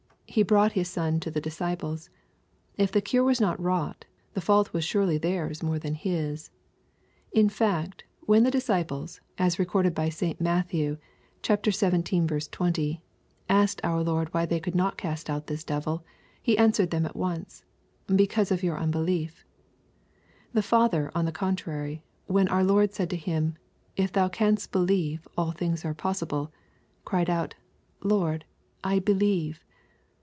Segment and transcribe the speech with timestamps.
[0.31, 2.09] He brought his son to the disciples.
[2.77, 6.51] If the cure was not wrought, the fault was surely theirs more than his.
[7.33, 10.97] In fact^ when the disciples, as recorded by St Matthew,
[11.43, 13.01] xril 20,
[13.49, 16.05] asked our Lord why they could not cast out this devil,
[16.41, 17.65] He answered them at once,
[18.07, 19.43] "Because of your unbelief.*'
[20.53, 23.57] The father on the contrary, when our Lord said to him,"
[23.97, 26.53] If thou canst believe, aU tilings are possible,"
[27.03, 27.51] cried out^
[27.83, 28.45] *' Lord,
[28.81, 29.65] I believe."